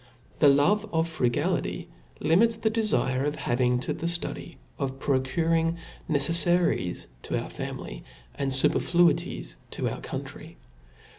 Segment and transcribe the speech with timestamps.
[0.39, 1.87] The love of frugality
[2.19, 5.77] limits the dtfin of having to the ftudy of procuring
[6.09, 8.03] neceffaries to our family,
[8.33, 10.57] and fuperfiuities to our country.